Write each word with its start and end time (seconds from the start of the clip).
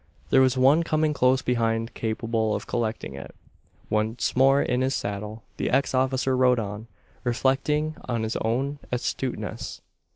There 0.31 0.41
was 0.41 0.57
one 0.57 0.81
coming 0.81 1.13
close 1.13 1.43
behind 1.43 1.93
capable 1.93 2.55
of 2.55 2.65
collecting 2.65 3.13
it. 3.13 3.35
Once 3.87 4.35
more 4.35 4.59
in 4.59 4.81
his 4.81 4.95
saddle, 4.95 5.43
the 5.57 5.69
ex 5.69 5.93
officer 5.93 6.35
rode 6.35 6.57
on 6.57 6.87
reflecting 7.23 7.95
on 8.05 8.23
his 8.23 8.35
own 8.37 8.79
astuteness. 8.91 9.79